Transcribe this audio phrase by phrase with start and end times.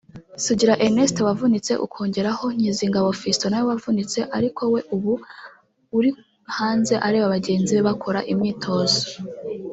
[0.43, 5.13] Sugira Ernest wavunitse ukongeraho Nkinzingabo Fiston nawe wavunitse ariko we uba
[5.97, 6.09] uri
[6.57, 9.01] hanze areba bagenzi be bakora imyitozo